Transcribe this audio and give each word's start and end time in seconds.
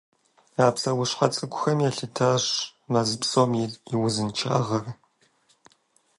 А 0.63 0.65
псэущхьэ 0.73 1.27
цӀыкӀухэм 1.35 1.79
елъытащ 1.89 2.45
мэз 2.91 3.09
псом 3.21 3.51
и 3.93 3.95
узыншагъэр. 4.05 4.85